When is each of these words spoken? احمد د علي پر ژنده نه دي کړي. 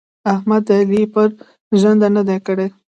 احمد 0.33 0.61
د 0.67 0.69
علي 0.79 1.01
پر 1.13 1.29
ژنده 1.81 2.07
نه 2.15 2.21
دي 2.27 2.37
کړي. 2.47 2.67